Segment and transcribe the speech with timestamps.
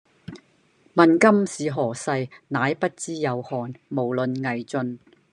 [0.95, 4.97] 問今是何世，乃不知有漢，無論魏晉